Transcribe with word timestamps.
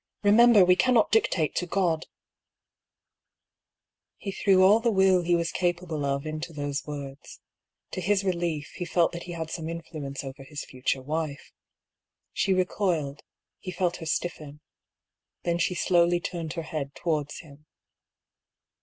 "Eemember, 0.25 0.65
we 0.65 0.75
cannot 0.75 1.11
dictate 1.11 1.53
to 1.53 1.67
God!" 1.67 2.07
He 4.17 4.31
threw 4.31 4.63
all 4.63 4.79
the 4.79 4.89
will 4.89 5.21
he 5.21 5.35
was 5.35 5.51
capable 5.51 6.03
of 6.05 6.25
into 6.25 6.53
those 6.53 6.87
words. 6.87 7.39
To 7.91 8.01
his 8.01 8.23
relief, 8.23 8.71
he 8.77 8.83
felt 8.83 9.11
that 9.11 9.25
he 9.29 9.33
had 9.33 9.51
some 9.51 9.67
infiuence 9.69 10.23
over 10.23 10.41
his 10.41 10.65
future 10.65 11.03
wife. 11.03 11.51
She 12.33 12.51
recoiled, 12.51 13.21
he 13.59 13.69
felt 13.69 13.97
her 13.97 14.07
stiffen; 14.07 14.61
then 15.43 15.59
she 15.59 15.75
slowly 15.75 16.19
turned 16.19 16.53
her 16.53 16.63
head 16.63 16.95
towards 16.95 17.41
him. 17.41 17.67